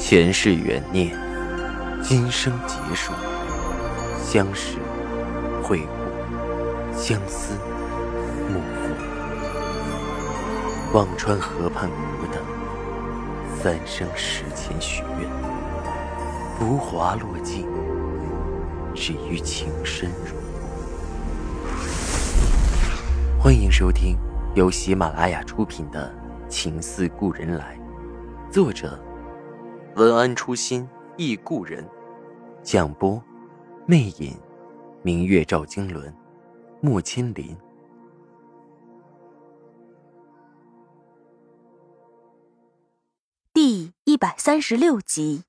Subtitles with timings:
[0.00, 1.14] 前世缘孽，
[2.02, 3.12] 今生劫数，
[4.24, 4.78] 相识、
[5.62, 7.52] 会故，相思、
[8.48, 8.94] 幕复。
[10.94, 12.42] 忘川河畔孤等，
[13.62, 15.28] 三生石前许愿，
[16.58, 17.68] 浮华落尽，
[18.94, 20.34] 只余情深入。
[23.38, 24.16] 欢迎收听
[24.54, 26.12] 由喜马拉雅出品的
[26.48, 27.78] 《情似故人来》，
[28.52, 28.98] 作者。
[29.96, 31.84] 文安初心忆故人，
[32.62, 33.20] 蒋波，
[33.86, 34.38] 魅影，
[35.02, 36.14] 明月照经纶，
[36.80, 37.56] 木千林。
[43.52, 45.42] 第一百三十六集，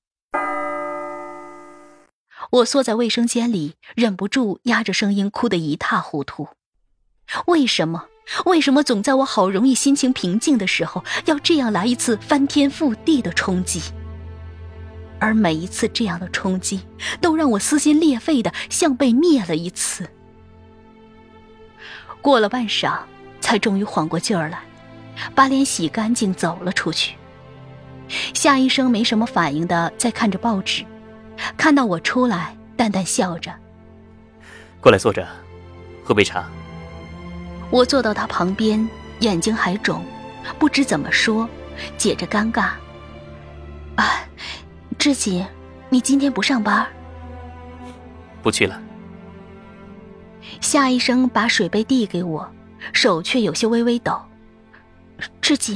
[2.49, 6.47] 我缩在卫生间里，忍不住压着声音哭得一塌糊涂。
[7.45, 8.07] 为什么？
[8.47, 13.79] 为什么总在我好容易心情平静的时候，要这样来一次翻天覆地的冲击？
[15.21, 16.81] 而每一次这样的冲击，
[17.21, 20.09] 都让我撕心裂肺的像被灭了一次。
[22.21, 22.97] 过了半晌，
[23.39, 24.59] 才终于缓过劲儿来，
[25.35, 27.15] 把脸洗干净，走了出去。
[28.33, 30.83] 夏医生没什么反应的在看着报纸，
[31.55, 33.53] 看到我出来，淡淡笑着
[34.81, 35.27] ：“过来坐着，
[36.03, 36.49] 喝杯茶。”
[37.69, 40.03] 我坐到他旁边，眼睛还肿，
[40.57, 41.47] 不知怎么说，
[41.95, 42.71] 解着尴尬
[43.95, 44.25] ：“啊。”
[45.01, 45.43] 志锦，
[45.89, 46.87] 你今天不上班？
[48.43, 48.79] 不去了。
[50.61, 52.47] 夏医生把水杯递给我，
[52.93, 54.21] 手却有些微微抖。
[55.41, 55.75] 志锦，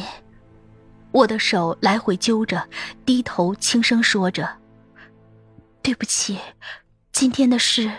[1.09, 2.69] 我的手来回揪着，
[3.03, 4.47] 低头轻声说着
[5.81, 6.37] ：“对不起，
[7.11, 7.91] 今天的事。”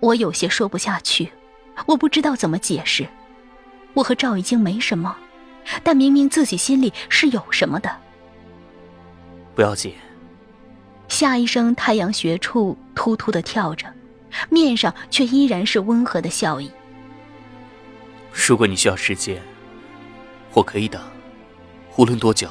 [0.00, 1.32] 我有些说不下去，
[1.86, 3.08] 我不知道怎么解释。
[3.94, 5.16] 我和赵已经没什么，
[5.82, 7.90] 但明明自己心里是有什么的。
[9.58, 9.92] 不要紧。
[11.08, 13.92] 夏医生太阳穴处突突的跳着，
[14.48, 16.70] 面上却依然是温和的笑意。
[18.32, 19.42] 如果你需要时间，
[20.52, 21.02] 我可以等，
[21.96, 22.48] 无论多久，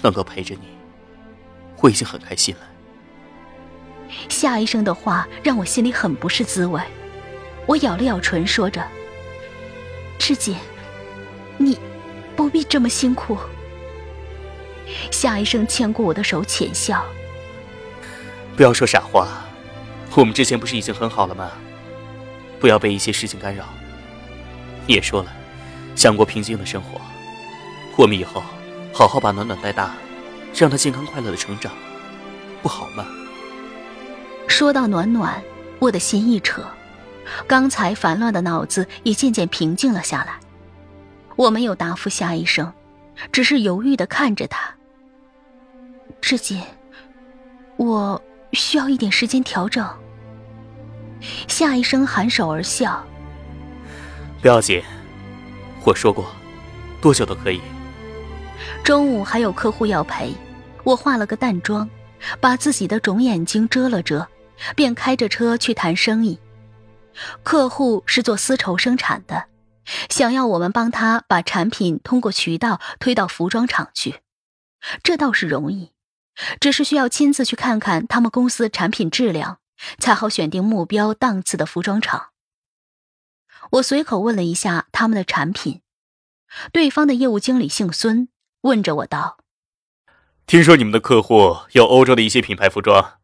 [0.00, 0.68] 能够陪着你，
[1.80, 2.60] 我已经很开心了。
[4.28, 6.80] 夏医生的话让我心里很不是滋味，
[7.66, 8.86] 我咬了咬唇，说着
[10.20, 10.54] ：“志姐，
[11.56, 11.76] 你
[12.36, 13.36] 不必这么辛苦。”
[15.10, 17.04] 夏医生牵过我的手，浅笑
[18.56, 19.28] ：“不要说傻话，
[20.14, 21.50] 我们之前不是已经很好了吗？
[22.60, 23.64] 不要被一些事情干扰。
[24.86, 25.32] 你也说了，
[25.94, 27.00] 想过平静的生活，
[27.96, 28.42] 我们以后
[28.92, 29.94] 好好把暖暖带大，
[30.54, 31.72] 让她健康快乐的成长，
[32.62, 33.06] 不好吗？”
[34.48, 35.40] 说到暖暖，
[35.78, 36.62] 我的心一扯，
[37.46, 40.40] 刚才烦乱的脑子也渐渐平静了下来。
[41.36, 42.72] 我没有答复夏医生，
[43.30, 44.74] 只是犹豫的看着他。
[46.20, 46.62] 志锦，
[47.76, 48.20] 我
[48.52, 49.88] 需要一点时间调整。
[51.48, 53.04] 夏医生含首而笑，
[54.40, 54.82] 不要紧，
[55.84, 56.26] 我说过，
[57.00, 57.60] 多久都可以。
[58.84, 60.32] 中午还有客户要陪，
[60.84, 61.88] 我化了个淡妆，
[62.40, 64.28] 把自己的肿眼睛遮了遮，
[64.76, 66.38] 便开着车去谈生意。
[67.42, 69.46] 客户是做丝绸生产的，
[70.08, 74.20] 想要我们帮他把产品通过渠道推到服装厂去，
[75.02, 75.92] 这倒是容易。
[76.60, 79.58] 只是需要亲自去看看他们公司产品质量，
[79.98, 82.30] 才好选定目标档次的服装厂。
[83.72, 85.82] 我随口问了一下他们的产品，
[86.72, 88.28] 对方的业务经理姓孙，
[88.62, 89.38] 问着我道
[90.46, 93.18] ：“听说你们的客户有欧洲的一些品牌服装，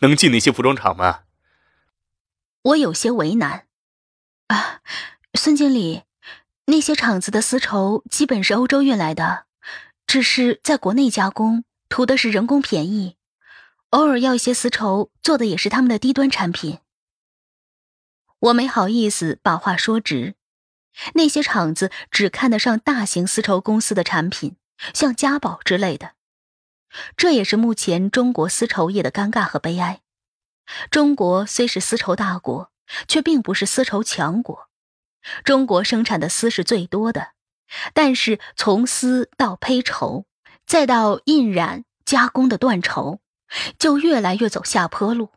[0.00, 1.20] 能进那些服装厂吗？”
[2.62, 3.66] 我有些为难。
[4.48, 4.80] 啊，
[5.34, 6.02] 孙经理，
[6.66, 9.46] 那些厂子的丝绸基本是欧洲运来的，
[10.06, 11.64] 只是在国内加工。
[11.88, 13.16] 图的是人工便宜，
[13.90, 16.78] 偶尔要一些丝绸做的也是他们的低端产品。
[18.40, 20.36] 我没好意思把话说直，
[21.14, 24.56] 那些厂子只看得上大型丝绸公司的产品，
[24.94, 26.12] 像嘉宝之类的。
[27.16, 30.02] 这也是目前中国丝绸业的尴尬和悲哀。
[30.90, 32.70] 中国虽是丝绸大国，
[33.08, 34.68] 却并不是丝绸强国。
[35.42, 37.32] 中国生产的丝是最多的，
[37.92, 40.26] 但是从丝到胚绸。
[40.68, 43.20] 再到印染加工的缎绸，
[43.78, 45.32] 就越来越走下坡路。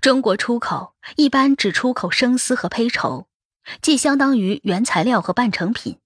[0.00, 3.26] 中国出口一般只出口生丝和胚绸，
[3.82, 5.98] 既相当于原材料和半成品，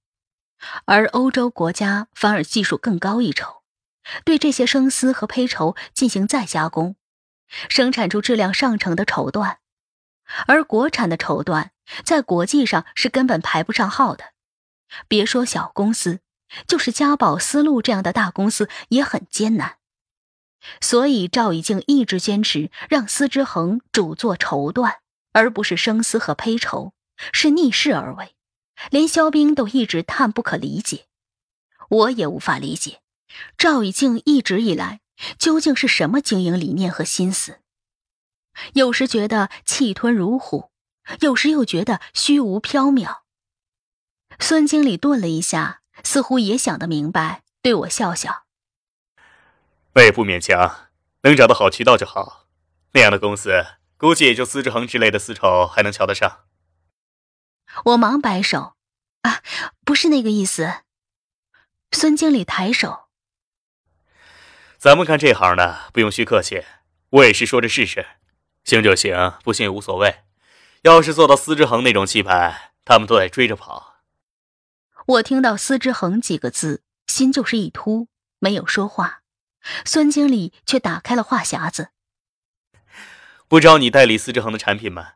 [0.87, 3.63] 而欧洲国家反而技术更高一筹，
[4.25, 6.97] 对这些生丝和胚绸进行再加工，
[7.69, 9.57] 生产出质量上乘的绸缎，
[10.47, 11.69] 而国产的绸缎
[12.07, 14.33] 在国际上是根本排不上号的。
[15.07, 16.21] 别说小公司。
[16.67, 19.77] 就是嘉宝丝路这样的大公司也很艰难。
[20.81, 24.99] 所以赵以静一直坚持让司之恒主做绸缎，
[25.33, 26.93] 而不是生丝和胚绸，
[27.33, 28.35] 是逆势而为。
[28.91, 31.07] 连肖冰都一直叹不可理解，
[31.89, 33.01] 我也无法理解，
[33.57, 35.01] 赵以静一直以来
[35.39, 37.61] 究竟是什么经营理念和心思。
[38.73, 40.71] 有时觉得气吞如虎，
[41.21, 43.19] 有时又觉得虚无缥缈。
[44.39, 48.45] 孙经理顿了一下，似乎也想得明白，对我笑笑。
[49.95, 50.89] 我也不勉强，
[51.23, 52.47] 能找到好渠道就好。
[52.93, 53.65] 那样的公司，
[53.97, 56.45] 估计也就司之恒之类的丝绸还能瞧得上。
[57.85, 58.75] 我忙摆手，
[59.23, 59.43] 啊，
[59.85, 60.83] 不是那个意思。
[61.93, 63.09] 孙经理抬手，
[64.79, 66.65] 咱们干这行的不用虚客气，
[67.11, 68.07] 我也是说着试试，
[68.65, 70.21] 行就行，不行也无所谓。
[70.83, 73.90] 要是做到司之恒那种气派，他们都得追着跑。
[75.11, 78.07] 我听到“司之恒”几个字，心就是一突，
[78.39, 79.23] 没有说话。
[79.85, 81.89] 孙经理却打开了话匣子，
[83.49, 85.15] 不知道你代理司之恒的产品吗？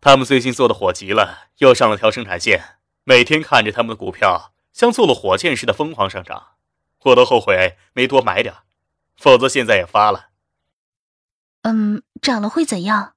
[0.00, 6.54] 他们最近做的火急了，又上了条生产线，每天看着他们的股票像坐了火箭似的疯狂上涨，
[7.00, 8.54] 我都后悔没多买点，
[9.16, 10.30] 否则现在也发了。
[11.62, 13.16] 嗯，涨了会怎样？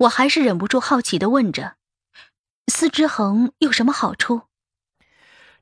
[0.00, 1.78] 我还是忍不住好奇的问着。
[2.68, 4.42] 司之恒有什么好处？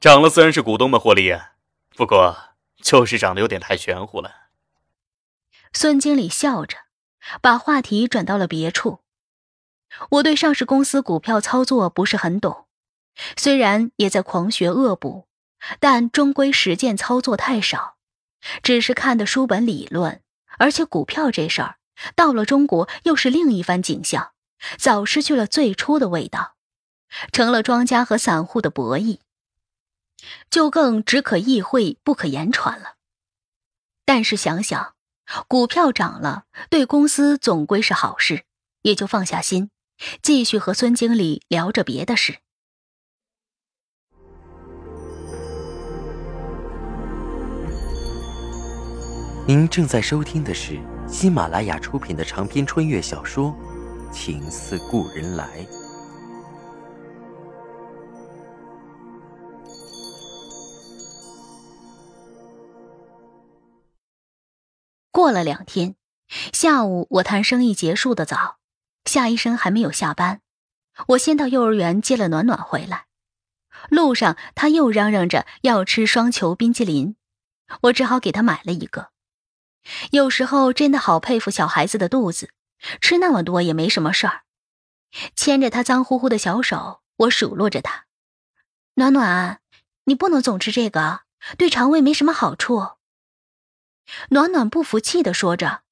[0.02, 1.52] 涨了自然是股东们获利啊，
[1.94, 2.36] 不过
[2.82, 4.48] 就是涨得有点太玄乎了。
[5.72, 6.76] 孙经理笑着，
[7.40, 8.98] 把话题转到了别处。
[10.10, 12.66] 我对上市公司股票操作不是很懂，
[13.36, 15.28] 虽然也在狂学恶补，
[15.78, 17.94] 但终归实践操作太少，
[18.60, 20.20] 只是看的书本理论。
[20.58, 21.76] 而且股票这事儿
[22.16, 24.32] 到了中国又是另一番景象，
[24.76, 26.56] 早失去了最初的味道，
[27.30, 29.20] 成了庄家和散户的博弈，
[30.50, 32.96] 就更只可意会不可言传了。
[34.04, 34.94] 但是想想，
[35.48, 38.44] 股票涨了，对公司总归是好事，
[38.82, 39.70] 也就放下心。
[40.20, 42.38] 继续和孙经理聊着别的事。
[49.46, 53.54] 您正在收听的是喜马拉雅出品的长篇穿越小说
[54.12, 55.64] 《情似故人来》。
[65.32, 65.96] 了两天，
[66.52, 68.58] 下午我谈生意结束的早。
[69.04, 70.40] 夏医生还没有下班，
[71.08, 73.06] 我先到幼儿园接了暖暖回来。
[73.88, 77.16] 路上他又嚷嚷着要吃双球冰激凌，
[77.82, 79.08] 我只好给他买了一个。
[80.12, 82.50] 有时候真的好佩服小孩子的肚子，
[83.00, 84.42] 吃那么多也没什么事儿。
[85.34, 88.06] 牵着他脏乎乎的小手，我数落着他
[88.94, 89.60] ：“暖暖，
[90.04, 91.22] 你不能总吃这个，
[91.58, 92.92] 对肠胃没什么好处。”
[94.30, 95.82] 暖暖不服气的说着：“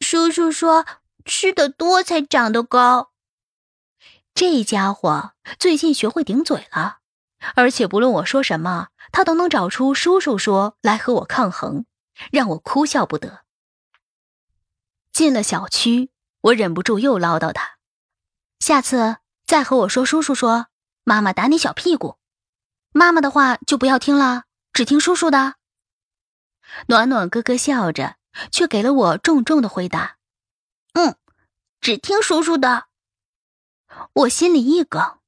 [0.00, 0.86] 叔叔说。”
[1.24, 3.12] 吃的多才长得高。
[4.34, 6.98] 这家伙最近学会顶嘴了，
[7.54, 11.86] 而且不论我说什么，他都能找出“叔叔说”来和我抗衡，
[12.32, 13.44] 让我哭笑不得。
[15.12, 16.10] 进了小区，
[16.40, 17.76] 我忍不住又唠叨他
[18.58, 20.66] ：“下次再和我说‘叔叔说’，
[21.04, 22.18] 妈妈打你小屁股。
[22.90, 25.54] 妈妈的话就不要听了，只听叔叔的。”
[26.86, 28.16] 暖暖咯咯笑着，
[28.50, 30.16] 却给了我重重的回答。
[30.94, 31.16] 嗯，
[31.80, 32.86] 只听叔叔的。
[34.14, 35.18] 我心里一梗，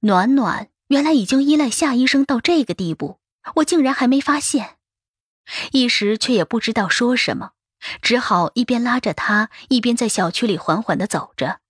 [0.00, 3.18] 暖暖原来已经依赖夏医生到这个地步，
[3.56, 4.76] 我竟然还没发现。
[5.72, 7.52] 一时却也不知道说什么，
[8.00, 11.60] 只好一边拉着他，一边在小区里缓缓的走着。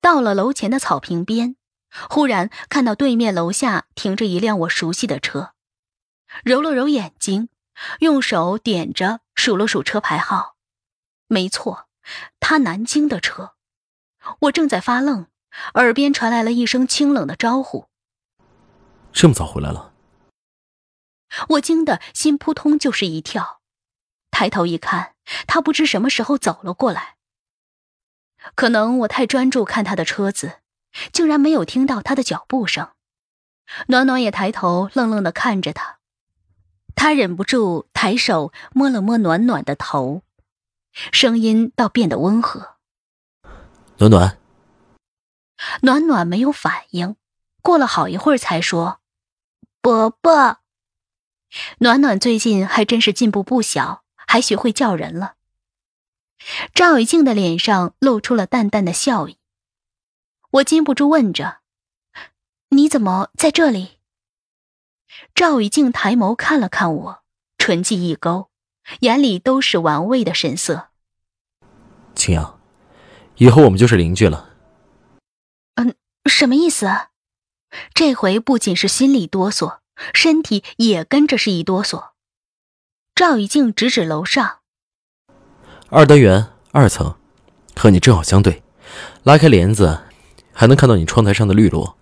[0.00, 1.56] 到了楼前的草坪边，
[2.08, 5.52] 忽然看到对面楼下停着一辆我熟悉的车，
[6.44, 7.48] 揉了揉眼睛，
[8.00, 10.56] 用手点着数了数车牌号。
[11.26, 11.88] 没错，
[12.40, 13.54] 他南京的车。
[14.40, 15.28] 我正在发愣，
[15.74, 17.88] 耳边传来了一声清冷的招呼
[19.12, 19.94] ：“这么早回来了？”
[21.50, 23.60] 我惊得心扑通就是一跳，
[24.30, 25.14] 抬头一看，
[25.46, 27.16] 他不知什么时候走了过来。
[28.56, 30.60] 可能我太专注看他的车子，
[31.12, 32.90] 竟然没有听到他的脚步声。
[33.86, 35.99] 暖暖也抬头愣愣的看着他，
[37.02, 40.20] 他忍不住抬手摸了摸暖暖的头。
[40.92, 42.76] 声音倒变得温和。
[43.96, 44.38] 暖暖，
[45.80, 47.16] 暖暖没有反应，
[47.62, 49.00] 过了好一会儿才说
[49.80, 50.58] ：“伯伯。”
[51.80, 55.36] 暖暖最近还真是进步不小，还学会叫人了。
[56.74, 59.38] 赵雨静的脸上露出了淡淡的笑意。
[60.50, 61.60] 我禁不住问着
[62.68, 63.96] ：“你怎么在这里？”
[65.34, 67.22] 赵以静抬眸看了看我，
[67.58, 68.50] 唇际一勾，
[69.00, 70.88] 眼里都是玩味的神色。
[72.14, 72.60] 青阳，
[73.36, 74.50] 以后我们就是邻居了。
[75.76, 75.94] 嗯，
[76.26, 76.88] 什么意思？
[77.94, 79.78] 这回不仅是心里哆嗦，
[80.12, 82.10] 身体也跟着是一哆嗦。
[83.14, 84.58] 赵以静指指楼上，
[85.88, 87.16] 二单元二层，
[87.76, 88.62] 和你正好相对，
[89.22, 90.02] 拉开帘子，
[90.52, 91.96] 还能看到你窗台上的绿萝。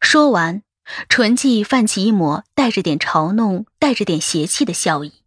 [0.00, 0.62] 说完，
[1.08, 5.22] 唇际泛起一抹带着点嘲弄、带着点邪气的笑意。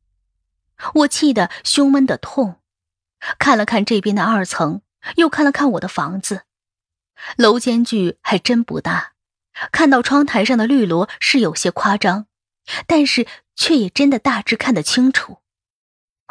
[0.96, 2.62] 我气得胸闷的痛，
[3.38, 4.82] 看了看这边的二层，
[5.18, 6.44] 又看了看我的房子。
[7.36, 9.13] 楼间距还真不大，
[9.72, 12.28] 看到窗台上的绿萝是有些夸张，
[12.88, 15.39] 但是却也真的大致看得清楚。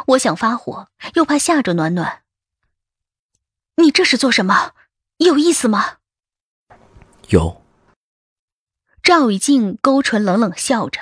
[0.07, 2.23] 我想发火，又怕吓着暖暖。
[3.77, 4.73] 你这是做什么？
[5.19, 5.99] 有意思吗？
[7.29, 7.58] 有。
[9.09, 11.01] 赵以静勾唇冷冷笑着，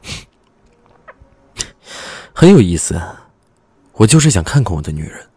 [2.34, 2.98] 很有意思。
[3.92, 5.28] 我就是想看看我的女人。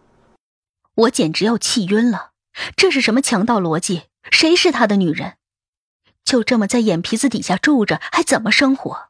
[0.95, 2.31] 我简直要气晕了。
[2.77, 4.03] 这是什么强盗逻辑？
[4.31, 5.33] 谁是他的女人？
[6.23, 9.09] 就这么在眼皮子底下住着，还怎么生活？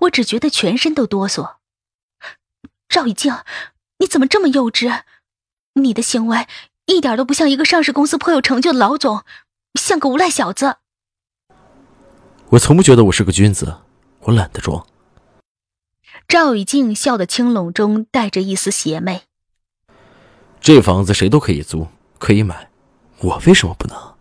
[0.00, 1.56] 我只觉得全身都哆嗦。
[2.88, 3.40] 赵以静，
[3.98, 5.02] 你怎么这么幼稚？
[5.74, 6.46] 你的行为
[6.86, 9.22] 一点都不像一个上市公司颇有成就的老总，
[9.78, 10.78] 像个无赖小子。
[12.50, 13.76] 我从不觉得我是个君子，
[14.22, 14.84] 我懒得装。
[16.26, 19.22] 赵雨静笑的清冷中带着一丝邪魅。
[20.60, 21.86] 这房子谁都可以租。
[22.18, 22.70] 可以买，
[23.20, 24.14] 我为什么不能？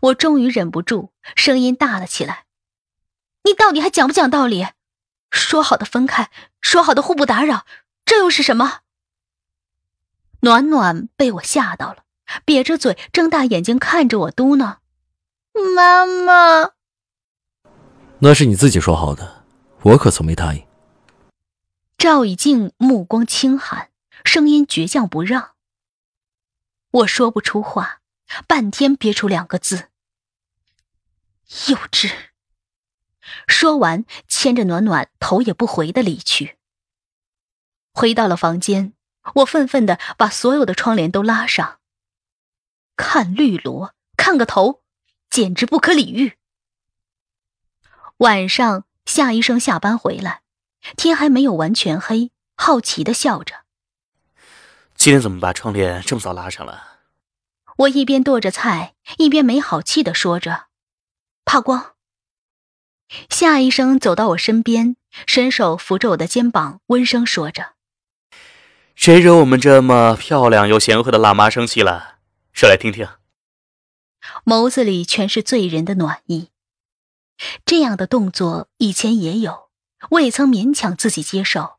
[0.00, 2.44] 我终于忍不住，声音大了起来
[3.44, 4.68] ：“你到底还讲不讲道理？
[5.30, 6.30] 说好的分开，
[6.62, 7.66] 说好的互不打扰，
[8.06, 8.78] 这又是什么？”
[10.40, 12.04] 暖暖被我吓到了，
[12.46, 14.76] 瘪着嘴，睁大眼睛看着我，嘟囔
[15.76, 16.70] ：“妈妈。”
[18.22, 19.44] 那是你自己说好的，
[19.80, 20.62] 我可从没答应。
[21.96, 23.88] 赵以静目光轻寒，
[24.24, 25.52] 声音倔强不让。
[26.90, 28.00] 我说不出话，
[28.46, 29.88] 半天憋出两个字：
[31.68, 32.12] 幼稚。
[33.46, 36.58] 说完，牵着暖暖头也不回的离去。
[37.94, 38.92] 回到了房间，
[39.36, 41.78] 我愤愤的把所有的窗帘都拉上。
[42.96, 44.82] 看绿萝，看个头，
[45.30, 46.36] 简直不可理喻。
[48.20, 50.42] 晚上，夏医生下班回来，
[50.94, 53.64] 天还没有完全黑，好奇的笑着。
[54.94, 56.98] 今天怎么把窗帘这么早拉上了？
[57.78, 60.66] 我一边剁着菜，一边没好气的说着
[61.46, 61.94] ：“怕光。”
[63.30, 64.96] 夏医生走到我身边，
[65.26, 67.72] 伸手扶着我的肩膀，温声说着
[68.94, 72.16] ：“谁惹我们这么漂亮又贤惠的辣妈生气了？
[72.52, 73.08] 说来听听。”
[74.44, 76.50] 眸子里全是醉人的暖意。
[77.64, 79.70] 这样的动作以前也有，
[80.10, 81.78] 我也曾勉强自己接受。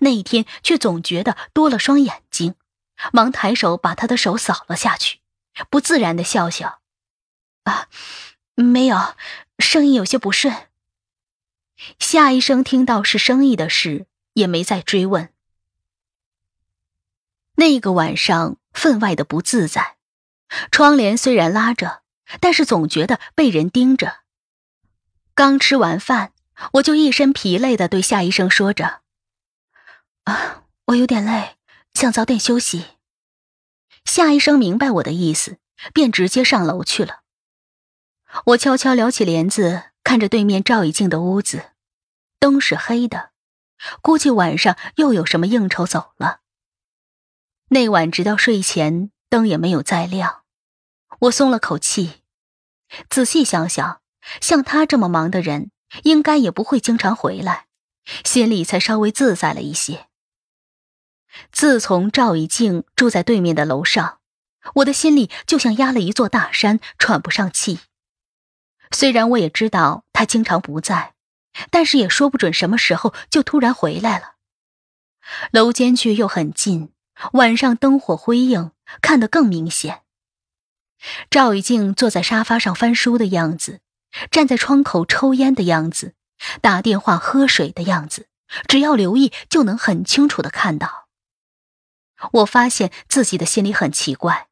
[0.00, 2.54] 那一天却总觉得多了双眼睛，
[3.12, 5.20] 忙抬手把他的手扫了下去，
[5.70, 6.80] 不自然的笑笑
[7.64, 7.88] ：“啊，
[8.54, 9.14] 没有，
[9.58, 10.68] 声音有些不顺。”
[12.00, 15.32] 夏医生听到是生意的事，也没再追问。
[17.56, 19.96] 那个晚上分外的不自在，
[20.70, 22.02] 窗帘虽然拉着，
[22.40, 24.20] 但是总觉得被人盯着。
[25.36, 26.32] 刚吃完饭，
[26.72, 29.02] 我就一身疲累的对夏医生说着。
[30.24, 31.58] 啊，我有点累，
[31.92, 32.96] 想早点休息。
[34.06, 35.58] 夏医生明白我的意思，
[35.92, 37.20] 便直接上楼去了。
[38.46, 41.72] 我悄悄撩起帘子，看着对面赵以静的屋子，
[42.38, 43.32] 灯是黑的，
[44.00, 46.40] 估计晚上又有什么应酬走了。
[47.68, 50.44] 那晚直到睡前，灯也没有再亮，
[51.18, 52.22] 我松了口气。
[53.10, 54.00] 仔细想想，
[54.40, 55.70] 像他这么忙的人，
[56.02, 57.66] 应该也不会经常回来，
[58.24, 60.06] 心里才稍微自在了一些。
[61.52, 64.20] 自从赵以静住在对面的楼上，
[64.76, 67.80] 我的心里就像压了一座大山，喘不上气。
[68.90, 71.14] 虽然我也知道他经常不在，
[71.70, 74.36] 但是也说不准什么时候就突然回来了。
[75.50, 76.92] 楼间距又很近，
[77.32, 78.70] 晚上灯火辉映，
[79.02, 80.02] 看得更明显。
[81.28, 83.80] 赵以静坐在沙发上翻书的样子，
[84.30, 86.14] 站在窗口抽烟的样子，
[86.60, 88.28] 打电话喝水的样子，
[88.68, 91.08] 只要留意就能很清楚的看到。
[92.32, 94.48] 我发现自己的心里很奇怪，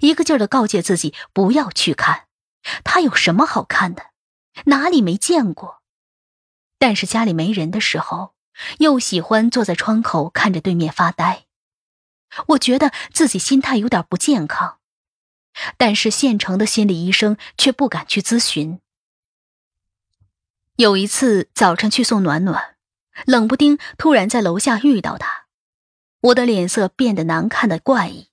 [0.00, 2.26] 一个劲儿的告诫自己不要去看，
[2.82, 4.06] 他有什么好看的，
[4.66, 5.82] 哪里没见过？
[6.78, 8.34] 但是家里没人的时候，
[8.78, 11.46] 又喜欢坐在窗口看着对面发呆。
[12.48, 14.78] 我觉得自己心态有点不健康，
[15.76, 18.80] 但是县城的心理医生却不敢去咨询。
[20.76, 22.74] 有一次早晨去送暖暖，
[23.26, 25.46] 冷不丁突然在楼下遇到他，
[26.20, 28.30] 我的脸色变得难看的怪异，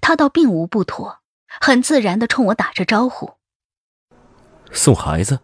[0.00, 1.18] 他倒并无不妥，
[1.60, 3.34] 很自然的冲我打着招呼。
[4.70, 5.40] 送孩子，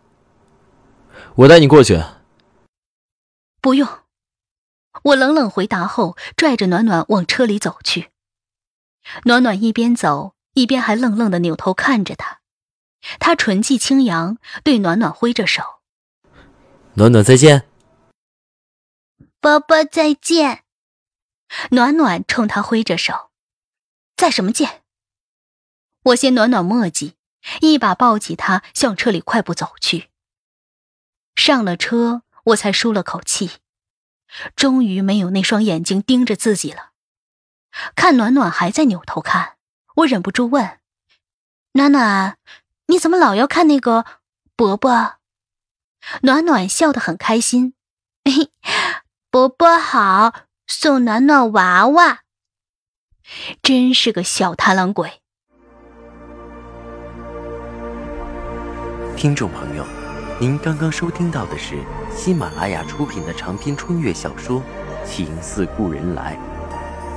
[1.34, 2.00] 我带你过去。
[3.60, 3.88] 不用，
[5.02, 8.10] 我冷冷回答后，拽着暖暖往车里走去。
[9.24, 12.38] 暖暖一边走一边还愣愣的扭头看着他，
[13.18, 15.77] 他唇际轻扬，对暖暖挥着手
[16.98, 17.66] ：“暖暖再见。
[19.40, 20.64] ”“伯伯再见。”
[21.70, 23.30] 暖暖冲他挥着手
[24.16, 24.82] ：“再什么见？”
[26.04, 27.14] 我嫌暖暖墨迹，
[27.60, 30.10] 一把抱起他向车里快步走去。
[31.36, 33.52] 上了车，我才舒了口气，
[34.56, 36.90] 终于没有那双眼睛盯着自己了。
[37.94, 39.56] 看暖暖还在扭头看，
[39.96, 40.80] 我忍不住问
[41.72, 42.38] ：“暖暖，
[42.86, 44.04] 你怎么老要看那个
[44.56, 45.17] 伯伯？”
[46.22, 47.74] 暖暖笑得很开心
[49.30, 50.32] ：“伯伯好，
[50.66, 52.20] 送暖暖娃娃。”
[53.62, 55.20] 真是个小贪狼鬼。
[59.16, 59.84] 听众朋友，
[60.40, 61.74] 您刚刚收听到的是
[62.16, 64.60] 喜马拉雅出品的长篇穿越小说
[65.04, 66.38] 《情似故人来》。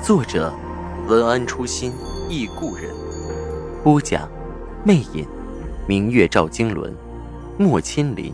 [0.06, 0.54] 作者：
[1.08, 1.94] 文安初心
[2.28, 2.94] 忆故人，
[3.84, 4.28] 播讲：
[4.84, 5.28] 魅影，
[5.88, 6.94] 明月照经纶，
[7.58, 8.34] 莫千林。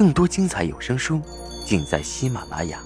[0.00, 1.20] 更多精彩有声书，
[1.62, 2.80] 尽在喜马拉雅。